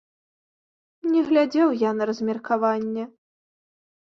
Не 1.11 1.21
глядзеў 1.27 1.69
я 1.83 1.91
на 1.99 2.03
размеркаванне. 2.11 3.03